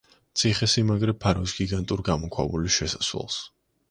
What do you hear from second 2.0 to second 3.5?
გამოქვაბულის შესასვლელს.